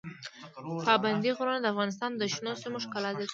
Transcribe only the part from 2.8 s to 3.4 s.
ښکلا زیاتوي.